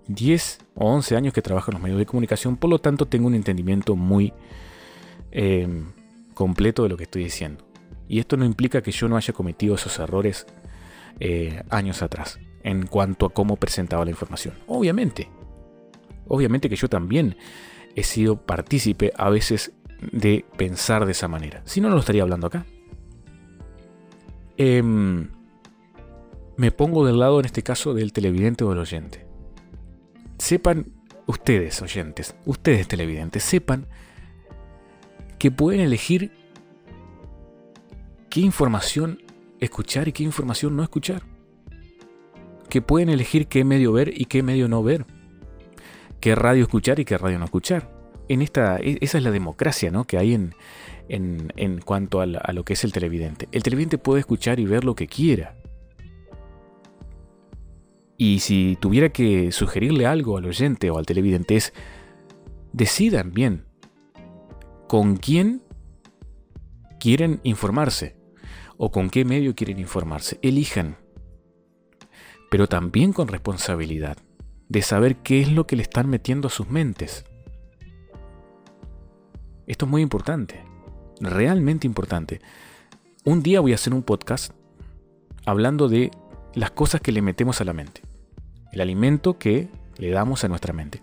10 0.08 0.58
o 0.76 0.86
11 0.94 1.16
años 1.16 1.34
que 1.34 1.42
trabaja 1.42 1.70
en 1.70 1.74
los 1.74 1.82
medios 1.82 1.98
de 1.98 2.06
comunicación, 2.06 2.56
por 2.56 2.70
lo 2.70 2.78
tanto 2.78 3.06
tengo 3.06 3.26
un 3.26 3.34
entendimiento 3.34 3.96
muy 3.96 4.32
em, 5.32 5.92
completo 6.32 6.84
de 6.84 6.88
lo 6.88 6.96
que 6.96 7.04
estoy 7.04 7.24
diciendo. 7.24 7.66
Y 8.08 8.20
esto 8.20 8.38
no 8.38 8.44
implica 8.46 8.80
que 8.80 8.92
yo 8.92 9.08
no 9.08 9.18
haya 9.18 9.34
cometido 9.34 9.74
esos 9.74 9.98
errores 9.98 10.46
eh, 11.20 11.62
años 11.68 12.00
atrás 12.00 12.38
en 12.62 12.86
cuanto 12.86 13.26
a 13.26 13.30
cómo 13.34 13.56
presentaba 13.56 14.04
la 14.04 14.10
información. 14.12 14.54
Obviamente, 14.66 15.28
Obviamente 16.28 16.68
que 16.68 16.76
yo 16.76 16.88
también 16.88 17.36
he 17.94 18.02
sido 18.02 18.42
partícipe 18.42 19.12
a 19.16 19.30
veces 19.30 19.72
de 20.00 20.44
pensar 20.56 21.06
de 21.06 21.12
esa 21.12 21.28
manera. 21.28 21.62
Si 21.64 21.80
no, 21.80 21.88
no 21.88 21.94
lo 21.94 22.00
estaría 22.00 22.22
hablando 22.22 22.46
acá. 22.46 22.66
Em, 24.56 25.28
me 26.56 26.70
pongo 26.70 27.06
del 27.06 27.18
lado, 27.18 27.40
en 27.40 27.46
este 27.46 27.62
caso, 27.62 27.94
del 27.94 28.12
televidente 28.12 28.64
o 28.64 28.70
del 28.70 28.78
oyente. 28.78 29.26
Sepan, 30.38 30.92
ustedes 31.26 31.80
oyentes, 31.82 32.34
ustedes 32.44 32.88
televidentes, 32.88 33.42
sepan 33.42 33.86
que 35.38 35.50
pueden 35.50 35.80
elegir 35.80 36.32
qué 38.30 38.40
información 38.40 39.22
escuchar 39.60 40.08
y 40.08 40.12
qué 40.12 40.22
información 40.22 40.76
no 40.76 40.82
escuchar. 40.82 41.22
Que 42.68 42.82
pueden 42.82 43.08
elegir 43.08 43.46
qué 43.46 43.64
medio 43.64 43.92
ver 43.92 44.12
y 44.18 44.26
qué 44.26 44.42
medio 44.42 44.68
no 44.68 44.82
ver 44.82 45.06
qué 46.20 46.34
radio 46.34 46.64
escuchar 46.64 46.98
y 47.00 47.04
qué 47.04 47.16
radio 47.18 47.38
no 47.38 47.44
escuchar. 47.44 47.95
En 48.28 48.42
esta, 48.42 48.78
e, 48.78 48.98
esa 49.00 49.18
es 49.18 49.24
la 49.24 49.30
democracia 49.30 49.90
¿no? 49.90 50.04
que 50.04 50.18
hay 50.18 50.34
en, 50.34 50.54
en, 51.08 51.80
cuanto 51.80 52.20
a, 52.20 52.26
lo 52.26 52.64
que 52.64 52.72
es 52.72 52.84
el 52.84 52.92
televidente. 52.92 53.48
El 53.52 53.62
televidente 53.62 53.98
puede 53.98 54.20
escuchar 54.20 54.60
y 54.60 54.66
ver 54.66 54.84
lo 54.84 54.94
que 54.94 55.06
quiera. 55.06 55.56
Y 58.18 58.40
si 58.40 58.78
tuviera 58.80 59.10
que 59.10 59.52
sugerirle 59.52 60.06
algo 60.06 60.38
al 60.38 60.46
oyente 60.46 60.90
o 60.90 60.98
al 60.98 61.06
televidente 61.06 61.56
es, 61.56 61.72
decidan 62.72 63.32
bien 63.32 63.64
con 64.88 65.16
quién 65.16 65.62
quieren 66.98 67.40
informarse 67.42 68.16
o 68.78 68.90
con 68.90 69.10
qué 69.10 69.24
medio 69.24 69.54
quieren 69.54 69.78
informarse. 69.78 70.38
Elijan, 70.42 70.96
pero 72.50 72.68
también 72.68 73.12
con 73.12 73.28
responsabilidad 73.28 74.16
de 74.68 74.82
saber 74.82 75.16
qué 75.16 75.40
es 75.40 75.52
lo 75.52 75.66
que 75.66 75.76
le 75.76 75.82
están 75.82 76.08
metiendo 76.08 76.48
a 76.48 76.50
sus 76.50 76.68
mentes. 76.68 77.24
Esto 79.66 79.86
es 79.86 79.90
muy 79.90 80.02
importante, 80.02 80.64
realmente 81.20 81.86
importante. 81.86 82.40
Un 83.24 83.42
día 83.42 83.60
voy 83.60 83.72
a 83.72 83.76
hacer 83.76 83.94
un 83.94 84.02
podcast 84.02 84.52
hablando 85.44 85.88
de 85.88 86.10
las 86.54 86.70
cosas 86.70 87.00
que 87.00 87.12
le 87.12 87.22
metemos 87.22 87.60
a 87.60 87.64
la 87.64 87.72
mente, 87.72 88.02
el 88.72 88.80
alimento 88.80 89.38
que 89.38 89.68
le 89.98 90.10
damos 90.10 90.44
a 90.44 90.48
nuestra 90.48 90.72
mente. 90.72 91.02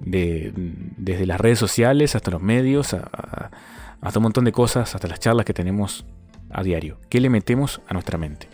desde 0.00 1.26
las 1.26 1.40
redes 1.40 1.60
sociales 1.60 2.16
hasta 2.16 2.32
los 2.32 2.42
medios, 2.42 2.92
hasta 2.94 4.18
un 4.18 4.22
montón 4.24 4.44
de 4.44 4.52
cosas, 4.52 4.94
hasta 4.94 5.06
las 5.06 5.20
charlas 5.20 5.46
que 5.46 5.54
tenemos 5.54 6.04
a 6.50 6.62
diario. 6.62 6.98
¿Qué 7.08 7.20
le 7.20 7.30
metemos 7.30 7.80
a 7.86 7.92
nuestra 7.92 8.18
mente? 8.18 8.48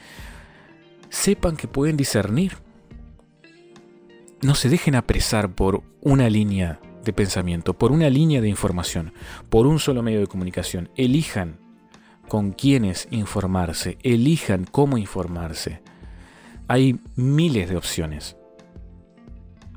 Sepan 1.09 1.57
que 1.57 1.69
pueden 1.69 1.97
discernir 1.97 2.59
no 4.41 4.55
se 4.55 4.69
dejen 4.69 4.95
apresar 4.95 5.51
por 5.53 5.83
una 6.01 6.31
línea 6.31 6.81
de 7.09 7.15
pensamiento, 7.15 7.73
por 7.73 7.91
una 7.91 8.11
línea 8.11 8.43
de 8.43 8.51
información, 8.51 9.15
por 9.49 9.67
un 9.67 9.79
solo 9.79 10.03
medio 10.03 10.21
de 10.21 10.27
comunicación. 10.27 10.91
Elijan 10.95 11.59
con 12.29 12.53
quiénes 12.53 13.09
informarse, 13.11 13.97
elijan 14.03 14.67
cómo 14.71 14.99
informarse. 14.99 15.81
Hay 16.69 17.01
miles 17.17 17.71
de 17.71 17.79
opciones, 17.79 18.37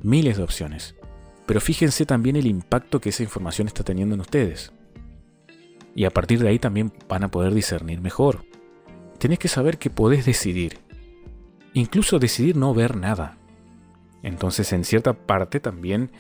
miles 0.02 0.36
de 0.36 0.44
opciones, 0.44 0.96
pero 1.46 1.62
fíjense 1.62 2.06
también 2.06 2.36
el 2.36 2.48
impacto 2.48 3.00
que 3.00 3.10
esa 3.10 3.24
información 3.24 3.68
está 3.68 3.84
teniendo 3.84 4.16
en 4.16 4.22
ustedes. 4.22 4.74
Y 5.96 6.04
a 6.04 6.12
partir 6.12 6.40
de 6.40 6.50
ahí 6.50 6.60
también 6.60 6.92
van 7.08 7.24
a 7.24 7.32
poder 7.32 7.54
discernir 7.54 8.02
mejor. 8.02 8.44
Tenés 9.20 9.40
que 9.40 9.48
saber 9.48 9.78
que 9.78 9.90
podés 9.90 10.26
decidir, 10.26 10.80
incluso 11.74 12.20
decidir 12.20 12.58
no 12.58 12.74
ver 12.74 12.98
nada. 12.98 13.38
Entonces, 14.22 14.74
en 14.74 14.84
cierta 14.84 15.14
parte 15.14 15.62
también 15.62 16.12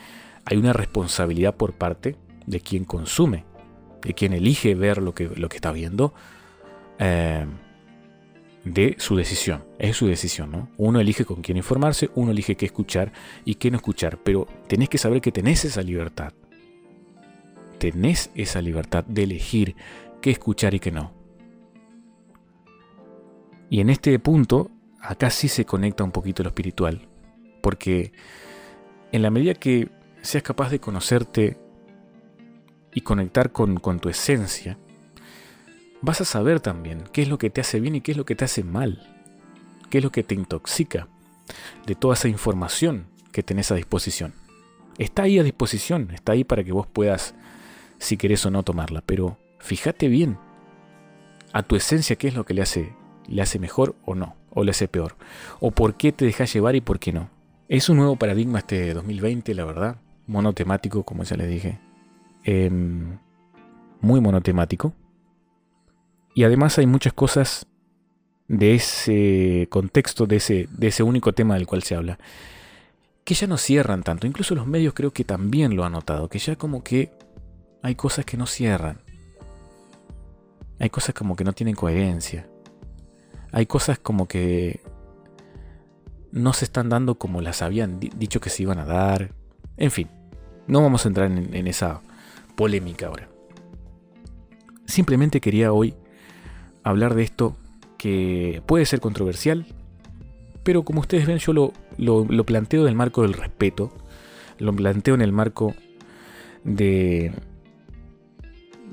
hay 0.45 0.57
una 0.57 0.73
responsabilidad 0.73 1.55
por 1.55 1.73
parte 1.73 2.15
de 2.45 2.59
quien 2.59 2.85
consume, 2.85 3.45
de 4.01 4.13
quien 4.13 4.33
elige 4.33 4.75
ver 4.75 5.01
lo 5.01 5.13
que, 5.13 5.27
lo 5.27 5.49
que 5.49 5.57
está 5.57 5.71
viendo, 5.71 6.13
eh, 6.99 7.45
de 8.65 8.95
su 8.99 9.15
decisión. 9.15 9.63
Es 9.79 9.97
su 9.97 10.07
decisión, 10.07 10.51
¿no? 10.51 10.69
Uno 10.77 10.99
elige 10.99 11.25
con 11.25 11.41
quién 11.41 11.57
informarse, 11.57 12.09
uno 12.15 12.31
elige 12.31 12.55
qué 12.55 12.65
escuchar 12.65 13.11
y 13.45 13.55
qué 13.55 13.71
no 13.71 13.77
escuchar, 13.77 14.19
pero 14.23 14.47
tenés 14.67 14.89
que 14.89 14.97
saber 14.97 15.21
que 15.21 15.31
tenés 15.31 15.65
esa 15.65 15.81
libertad. 15.81 16.33
Tenés 17.79 18.29
esa 18.35 18.61
libertad 18.61 19.03
de 19.05 19.23
elegir 19.23 19.75
qué 20.21 20.31
escuchar 20.31 20.73
y 20.75 20.79
qué 20.79 20.91
no. 20.91 21.13
Y 23.69 23.79
en 23.79 23.89
este 23.89 24.17
punto, 24.19 24.69
acá 24.99 25.29
sí 25.29 25.47
se 25.47 25.65
conecta 25.65 26.03
un 26.03 26.11
poquito 26.11 26.43
lo 26.43 26.49
espiritual. 26.49 27.07
Porque 27.63 28.11
en 29.11 29.21
la 29.21 29.31
medida 29.31 29.53
que 29.53 29.89
seas 30.21 30.43
capaz 30.43 30.69
de 30.69 30.79
conocerte 30.79 31.57
y 32.93 33.01
conectar 33.01 33.51
con, 33.51 33.79
tu 33.99 34.09
esencia, 34.09 34.77
vas 36.01 36.21
a 36.21 36.25
saber 36.25 36.59
también 36.59 37.03
qué 37.11 37.21
es 37.21 37.29
lo 37.29 37.37
que 37.37 37.49
te 37.49 37.61
hace 37.61 37.79
bien 37.79 37.95
y 37.95 38.01
qué 38.01 38.11
es 38.11 38.17
lo 38.17 38.25
que 38.25 38.35
te 38.35 38.45
hace 38.45 38.63
mal, 38.63 39.01
qué 39.89 39.99
es 39.99 40.03
lo 40.03 40.11
que 40.11 40.23
te 40.23 40.35
intoxica 40.35 41.07
de 41.85 41.95
toda 41.95 42.13
esa 42.13 42.27
información 42.27 43.07
que 43.31 43.43
tenés 43.43 43.71
a 43.71 43.75
disposición. 43.75 44.33
Está 44.97 45.23
ahí 45.23 45.39
a 45.39 45.43
disposición, 45.43 46.11
está 46.11 46.33
ahí 46.33 46.43
para 46.43 46.63
que 46.63 46.71
vos 46.71 46.87
puedas, 46.87 47.33
si 47.97 48.17
querés 48.17 48.45
o 48.45 48.51
no, 48.51 48.63
tomarla, 48.63 49.01
pero 49.05 49.37
fíjate 49.59 50.07
bien 50.07 50.37
a 51.53 51.63
tu 51.63 51.75
esencia 51.75 52.15
qué 52.15 52.27
es 52.27 52.35
lo 52.35 52.45
que 52.45 52.53
le 52.53 52.61
hace, 52.61 52.93
le 53.27 53.41
hace 53.41 53.57
mejor 53.57 53.95
o 54.05 54.15
no, 54.15 54.35
o 54.51 54.63
le 54.63 54.71
hace 54.71 54.87
peor, 54.87 55.15
o 55.59 55.71
por 55.71 55.95
qué 55.95 56.11
te 56.11 56.25
dejas 56.25 56.53
llevar 56.53 56.75
y 56.75 56.81
por 56.81 56.99
qué 56.99 57.13
no. 57.13 57.29
Es 57.69 57.87
un 57.87 57.97
nuevo 57.97 58.17
paradigma 58.17 58.59
este 58.59 58.93
2020, 58.93 59.53
la 59.55 59.63
verdad, 59.63 59.97
monotemático, 60.27 61.03
como 61.03 61.23
ya 61.23 61.37
les 61.37 61.49
dije, 61.49 61.79
em, 62.43 63.17
muy 64.01 64.21
monotemático, 64.21 64.93
y 66.33 66.43
además 66.43 66.77
hay 66.77 66.87
muchas 66.87 67.13
cosas 67.13 67.67
de 68.47 68.75
ese 68.75 69.67
contexto, 69.69 70.25
de 70.25 70.37
ese, 70.37 70.67
de 70.71 70.87
ese 70.87 71.03
único 71.03 71.33
tema 71.33 71.55
del 71.55 71.67
cual 71.67 71.83
se 71.83 71.95
habla, 71.95 72.19
que 73.23 73.33
ya 73.33 73.47
no 73.47 73.57
cierran 73.57 74.03
tanto. 74.03 74.27
Incluso 74.27 74.55
los 74.55 74.67
medios 74.67 74.93
creo 74.93 75.11
que 75.11 75.23
también 75.23 75.75
lo 75.75 75.85
han 75.85 75.93
notado, 75.93 76.29
que 76.29 76.39
ya 76.39 76.55
como 76.55 76.83
que 76.83 77.11
hay 77.81 77.95
cosas 77.95 78.25
que 78.25 78.37
no 78.37 78.45
cierran. 78.45 78.99
Hay 80.79 80.89
cosas 80.89 81.13
como 81.13 81.35
que 81.35 81.43
no 81.43 81.53
tienen 81.53 81.75
coherencia. 81.75 82.47
Hay 83.51 83.65
cosas 83.65 83.99
como 83.99 84.27
que 84.27 84.81
no 86.31 86.53
se 86.53 86.65
están 86.65 86.89
dando 86.89 87.15
como 87.15 87.41
las 87.41 87.61
habían 87.61 87.99
dicho 87.99 88.39
que 88.39 88.49
se 88.49 88.63
iban 88.63 88.79
a 88.79 88.85
dar. 88.85 89.33
En 89.81 89.89
fin, 89.89 90.07
no 90.67 90.83
vamos 90.83 91.03
a 91.03 91.07
entrar 91.07 91.31
en 91.31 91.65
esa 91.65 92.03
polémica 92.55 93.07
ahora. 93.07 93.27
Simplemente 94.85 95.41
quería 95.41 95.73
hoy 95.73 95.95
hablar 96.83 97.15
de 97.15 97.23
esto 97.23 97.57
que 97.97 98.61
puede 98.67 98.85
ser 98.85 98.99
controversial, 98.99 99.65
pero 100.61 100.83
como 100.83 100.99
ustedes 100.99 101.25
ven 101.25 101.39
yo 101.39 101.53
lo, 101.97 102.45
planteo 102.45 102.83
en 102.83 102.89
el 102.89 102.95
marco 102.95 103.23
del 103.23 103.33
respeto, 103.33 103.91
lo 104.59 104.71
planteo 104.71 105.15
en 105.15 105.21
el 105.21 105.31
marco 105.31 105.73
de... 106.63 107.33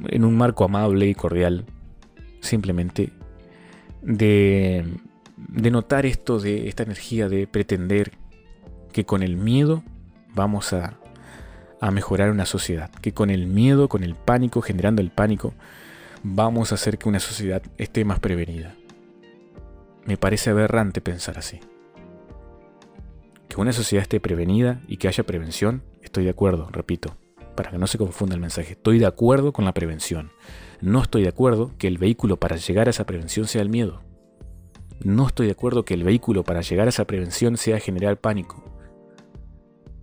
en 0.07 0.25
un 0.25 0.39
marco 0.39 0.65
amable 0.65 1.07
y 1.07 1.15
cordial, 1.15 1.67
simplemente, 2.41 3.11
de 4.01 4.87
notar 5.71 6.07
esto 6.07 6.41
de 6.41 6.67
esta 6.67 6.85
energía 6.85 7.29
de 7.29 7.47
pretender 7.47 8.13
que 8.91 9.05
con 9.05 9.23
el 9.23 9.37
miedo 9.37 9.83
vamos 10.39 10.73
a, 10.73 10.95
a 11.81 11.91
mejorar 11.91 12.31
una 12.31 12.47
sociedad, 12.47 12.91
que 13.03 13.13
con 13.13 13.29
el 13.29 13.49
miedo, 13.49 13.89
con 13.89 14.05
el 14.05 14.15
pánico, 14.15 14.63
generando 14.63 15.03
el 15.03 15.11
pánico, 15.11 15.53
vamos 16.23 16.71
a 16.71 16.77
hacer 16.77 16.97
que 16.97 17.09
una 17.09 17.19
sociedad 17.19 17.61
esté 17.77 18.05
más 18.05 18.21
prevenida. 18.21 18.75
Me 20.07 20.17
parece 20.17 20.51
aberrante 20.51 21.01
pensar 21.01 21.39
así. 21.39 21.59
Que 23.49 23.61
una 23.61 23.73
sociedad 23.73 24.03
esté 24.03 24.21
prevenida 24.21 24.81
y 24.87 24.99
que 24.99 25.09
haya 25.09 25.25
prevención, 25.25 25.83
estoy 26.03 26.25
de 26.25 26.31
acuerdo, 26.31 26.69
repito, 26.71 27.17
para 27.57 27.73
que 27.73 27.79
no 27.79 27.89
se 27.89 27.99
confunda 27.99 28.37
el 28.37 28.41
mensaje. 28.41 28.73
Estoy 28.73 29.01
de 29.01 29.07
acuerdo 29.07 29.53
con 29.53 29.65
la 29.65 29.75
prevención. 29.75 30.31
No 30.81 31.03
estoy 31.03 31.23
de 31.23 31.31
acuerdo 31.31 31.73
que 31.79 31.89
el 31.89 31.99
vehículo 31.99 32.37
para 32.37 32.57
llegar 32.57 32.87
a 32.87 32.91
esa 32.91 33.07
prevención 33.07 33.49
sea 33.49 33.63
el 33.63 33.71
miedo. 33.71 34.03
No 35.03 35.27
estoy 35.27 35.47
de 35.47 35.53
acuerdo 35.53 35.85
que 35.85 35.95
el 35.95 36.05
vehículo 36.05 36.45
para 36.45 36.61
llegar 36.61 36.87
a 36.87 36.91
esa 36.91 37.07
prevención 37.07 37.57
sea 37.57 37.81
generar 37.81 38.19
pánico. 38.19 38.78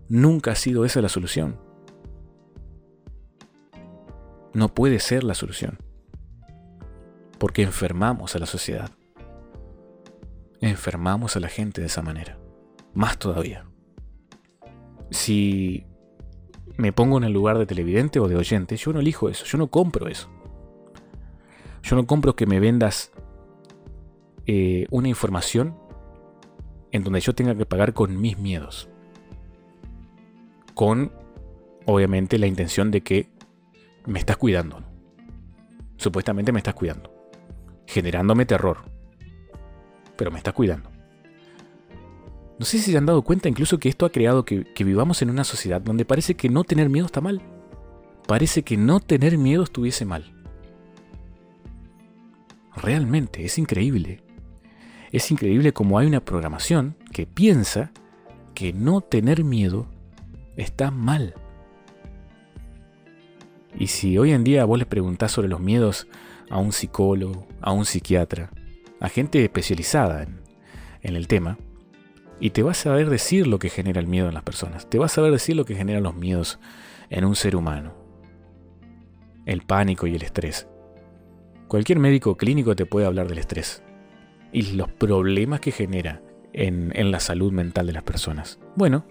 Nunca 0.08 0.52
ha 0.52 0.56
sido 0.56 0.86
esa 0.86 1.02
la 1.02 1.10
solución. 1.10 1.60
No 4.54 4.74
puede 4.74 5.00
ser 5.00 5.24
la 5.24 5.34
solución 5.34 5.78
porque 7.38 7.63
enfermamos 7.63 8.36
a 8.36 8.39
la 8.39 8.46
sociedad. 8.46 8.91
Enfermamos 10.62 11.36
a 11.36 11.39
la 11.39 11.48
gente 11.48 11.82
de 11.82 11.88
esa 11.88 12.02
manera. 12.02 12.38
Más 12.94 13.18
todavía. 13.18 13.65
Si 15.12 15.86
me 16.78 16.91
pongo 16.91 17.18
en 17.18 17.24
el 17.24 17.34
lugar 17.34 17.58
de 17.58 17.65
televidente 17.65 18.20
o 18.20 18.28
de 18.28 18.36
oyente, 18.36 18.78
yo 18.78 18.94
no 18.94 19.00
elijo 19.00 19.30
eso, 19.30 19.46
yo 19.46 19.58
no 19.58 19.68
compro 19.68 20.08
eso. 20.08 20.30
Yo 21.84 21.96
no 21.96 22.08
compro 22.08 22.36
que 22.36 22.48
me 22.48 22.60
vendas 22.60 23.12
eh, 24.48 24.88
una 24.89 25.08
información 25.08 25.78
en 26.91 27.04
donde 27.04 27.20
yo 27.20 27.36
tenga 27.36 27.56
que 27.56 27.65
pagar 27.65 27.94
con 27.94 28.20
mis 28.20 28.39
miedos. 28.39 28.89
Con, 30.76 31.12
obviamente, 31.86 32.38
la 32.38 32.46
intención 32.46 32.92
de 32.92 33.02
que 33.02 33.30
me 34.06 34.20
estás 34.20 34.38
cuidando. 34.38 34.84
Supuestamente 35.98 36.52
me 36.52 36.60
estás 36.60 36.76
cuidando 36.76 37.16
generándome 37.88 38.46
terror. 38.46 38.78
Pero 40.18 40.32
me 40.32 40.38
está 40.38 40.52
cuidando. 40.52 40.90
No 42.58 42.66
sé 42.66 42.78
si 42.80 42.92
se 42.92 42.98
han 42.98 43.06
dado 43.06 43.22
cuenta 43.22 43.50
incluso 43.50 43.80
que 43.80 43.90
esto 43.90 44.06
ha 44.06 44.12
creado 44.12 44.46
que, 44.46 44.66
vivamos 44.80 45.22
en 45.22 45.30
una 45.30 45.44
sociedad 45.44 45.82
donde 45.82 46.06
parece 46.06 46.36
que 46.36 46.50
no 46.50 46.64
tener 46.64 46.90
miedo 46.90 47.06
está 47.06 47.22
mal. 47.22 47.42
Parece 48.28 48.64
que 48.64 48.78
no 48.78 49.00
tener 49.00 49.38
miedo 49.38 49.64
estuviese 49.64 50.06
mal. 50.06 50.34
Realmente, 52.76 53.46
es 53.46 53.58
increíble. 53.58 54.22
Es 55.12 55.32
increíble 55.32 55.74
como 55.74 56.00
hay 56.00 56.08
una 56.08 56.24
programación 56.24 56.96
que 57.12 57.26
piensa 57.26 57.92
que 58.54 58.74
no 58.74 59.02
tener 59.02 59.44
miedo 59.44 59.88
está 60.58 60.91
mal. 60.91 61.34
Y 63.78 63.88
si 63.88 64.18
hoy 64.18 64.32
en 64.32 64.44
día 64.44 64.65
vos 64.65 64.80
le 64.80 64.86
preguntás 64.86 65.32
sobre 65.32 65.48
los 65.48 65.60
miedos 65.60 66.08
a 66.50 66.60
un 66.60 66.72
psicólogo, 66.72 67.48
a 67.62 67.72
un 67.72 67.86
psiquiatra, 67.86 68.52
a 69.00 69.10
gente 69.10 69.44
especializada 69.44 70.24
en, 70.24 71.15
el 71.15 71.28
tema, 71.28 71.58
y 72.39 72.50
te 72.50 72.63
va 72.63 72.72
a 72.72 72.76
saber 72.76 73.10
decir 73.10 73.48
lo 73.48 73.60
que 73.60 73.70
genera 73.70 74.00
el 74.00 74.08
miedo 74.08 74.28
en 74.28 74.34
las 74.34 74.44
personas, 74.44 74.89
te 74.89 74.98
va 74.98 75.06
a 75.06 75.10
saber 75.10 75.32
decir 75.32 75.56
lo 75.56 75.65
que 75.65 75.76
generan 75.76 76.04
los 76.04 76.15
miedos 76.15 76.60
en 77.10 77.26
un 77.26 77.36
ser 77.36 77.56
humano, 77.56 77.94
el 79.46 79.62
pánico 79.62 80.08
y 80.08 80.15
el 80.15 80.24
estrés. 80.24 80.68
Cualquier 81.68 82.00
médico 82.00 82.38
clínico 82.38 82.76
te 82.76 82.86
puede 82.86 83.06
hablar 83.06 83.28
del 83.28 83.39
estrés 83.39 83.84
y 84.52 84.74
los 84.74 84.89
problemas 84.89 85.60
que 85.60 85.72
genera 85.72 86.22
en, 86.54 86.91
en 86.96 87.12
la 87.12 87.20
salud 87.20 87.52
mental 87.52 87.88
de 87.88 87.94
las 87.94 88.04
personas. 88.04 88.60
Bueno, 88.76 89.06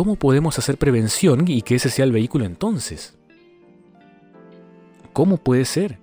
¿cómo 0.00 0.16
podemos 0.16 0.58
hacer 0.58 0.78
prevención 0.78 1.44
y 1.46 1.60
que 1.60 1.74
ese 1.74 1.90
sea 1.90 2.06
el 2.06 2.12
vehículo 2.12 2.46
entonces? 2.46 3.18
¿Cómo 5.12 5.36
puede 5.36 5.66
ser? 5.66 5.98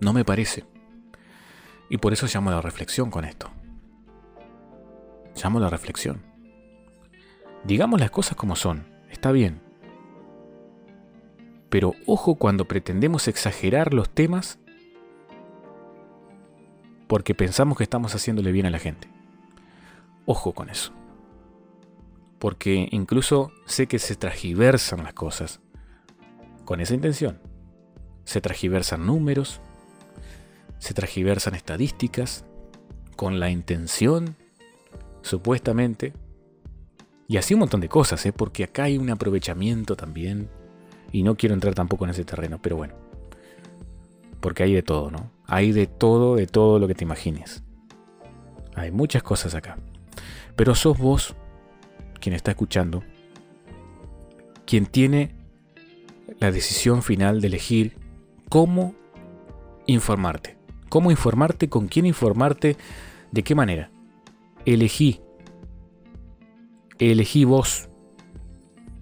No 0.00 0.12
me 0.12 0.24
parece. 0.24 0.64
Y 1.90 1.98
por 1.98 2.12
eso 2.12 2.28
llamo 2.32 2.50
a 2.50 2.54
la 2.54 2.60
reflexión 2.60 3.10
con 3.10 3.24
esto. 3.24 3.50
Llamo 5.34 5.58
a 5.58 5.62
la 5.62 5.68
reflexión. 5.68 6.22
Digamos 7.64 7.98
las 7.98 8.12
cosas 8.12 8.36
como 8.36 8.54
son, 8.54 8.86
está 9.10 9.32
bien. 9.32 9.60
Pero 11.70 11.92
ojo 12.06 12.36
cuando 12.36 12.68
pretendemos 12.68 13.26
exagerar 13.26 13.92
los 13.92 14.08
temas 14.08 14.60
porque 17.08 17.34
pensamos 17.34 17.76
que 17.76 17.82
estamos 17.82 18.14
haciéndole 18.14 18.52
bien 18.52 18.66
a 18.66 18.70
la 18.70 18.78
gente. 18.78 19.08
Ojo 20.24 20.52
con 20.52 20.70
eso. 20.70 20.92
Porque 22.42 22.88
incluso 22.90 23.52
sé 23.66 23.86
que 23.86 24.00
se 24.00 24.16
tragiversan 24.16 25.04
las 25.04 25.14
cosas 25.14 25.60
con 26.64 26.80
esa 26.80 26.92
intención. 26.92 27.38
Se 28.24 28.40
tragiversan 28.40 29.06
números, 29.06 29.60
se 30.80 30.92
tragiversan 30.92 31.54
estadísticas 31.54 32.44
con 33.14 33.38
la 33.38 33.48
intención, 33.50 34.34
supuestamente, 35.20 36.14
y 37.28 37.36
así 37.36 37.54
un 37.54 37.60
montón 37.60 37.80
de 37.80 37.88
cosas, 37.88 38.26
¿eh? 38.26 38.32
porque 38.32 38.64
acá 38.64 38.82
hay 38.82 38.98
un 38.98 39.10
aprovechamiento 39.10 39.94
también, 39.94 40.48
y 41.12 41.22
no 41.22 41.36
quiero 41.36 41.54
entrar 41.54 41.76
tampoco 41.76 42.06
en 42.06 42.10
ese 42.10 42.24
terreno, 42.24 42.58
pero 42.60 42.74
bueno, 42.74 42.94
porque 44.40 44.64
hay 44.64 44.74
de 44.74 44.82
todo, 44.82 45.12
¿no? 45.12 45.30
Hay 45.46 45.70
de 45.70 45.86
todo, 45.86 46.34
de 46.34 46.48
todo 46.48 46.80
lo 46.80 46.88
que 46.88 46.96
te 46.96 47.04
imagines. 47.04 47.62
Hay 48.74 48.90
muchas 48.90 49.22
cosas 49.22 49.54
acá. 49.54 49.78
Pero 50.56 50.74
sos 50.74 50.98
vos, 50.98 51.36
quien 52.22 52.34
está 52.34 52.52
escuchando, 52.52 53.02
quien 54.64 54.86
tiene 54.86 55.34
la 56.38 56.50
decisión 56.50 57.02
final 57.02 57.42
de 57.42 57.48
elegir 57.48 57.98
cómo 58.48 58.94
informarte. 59.86 60.56
¿Cómo 60.88 61.10
informarte? 61.10 61.68
¿Con 61.68 61.88
quién 61.88 62.06
informarte? 62.06 62.76
¿De 63.32 63.42
qué 63.42 63.54
manera? 63.54 63.90
Elegí. 64.64 65.20
Elegí 66.98 67.44
vos. 67.44 67.88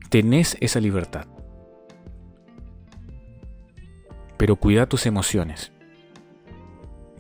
Tenés 0.08 0.56
esa 0.60 0.80
libertad. 0.80 1.26
Pero 4.38 4.56
cuida 4.56 4.88
tus 4.88 5.04
emociones. 5.06 5.72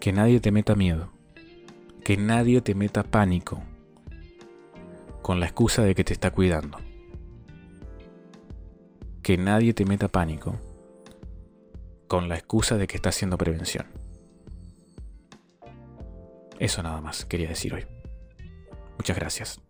Que 0.00 0.12
nadie 0.12 0.40
te 0.40 0.50
meta 0.50 0.74
miedo. 0.74 1.12
Que 2.04 2.16
nadie 2.16 2.62
te 2.62 2.74
meta 2.74 3.02
pánico 3.02 3.62
con 5.30 5.38
la 5.38 5.46
excusa 5.46 5.84
de 5.84 5.94
que 5.94 6.02
te 6.02 6.12
está 6.12 6.32
cuidando. 6.32 6.76
Que 9.22 9.38
nadie 9.38 9.72
te 9.74 9.84
meta 9.84 10.08
pánico 10.08 10.58
con 12.08 12.28
la 12.28 12.34
excusa 12.34 12.76
de 12.76 12.88
que 12.88 12.96
está 12.96 13.10
haciendo 13.10 13.38
prevención. 13.38 13.86
Eso 16.58 16.82
nada 16.82 17.00
más 17.00 17.24
quería 17.26 17.48
decir 17.48 17.72
hoy. 17.74 17.86
Muchas 18.98 19.16
gracias. 19.16 19.69